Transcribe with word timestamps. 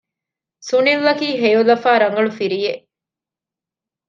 ސުނިލް 0.67 1.03
އަކީ 1.07 1.27
ހެޔޮލަފާ 1.41 1.91
ރަނގަޅު 2.01 2.31
ފިރިއެއް 2.37 2.83